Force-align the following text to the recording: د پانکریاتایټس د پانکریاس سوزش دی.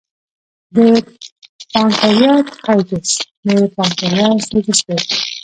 د 0.75 0.77
پانکریاتایټس 1.71 3.11
د 3.47 3.49
پانکریاس 3.75 4.37
سوزش 4.49 4.79
دی. 4.87 4.97